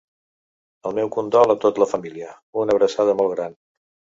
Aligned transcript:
El 0.89 0.95
meu 0.99 1.11
condol 1.17 1.53
a 1.55 1.57
tot 1.65 1.81
la 1.83 1.89
família, 1.91 2.33
una 2.65 2.77
abraçada 2.77 3.17
molt 3.21 3.37
gran. 3.37 3.59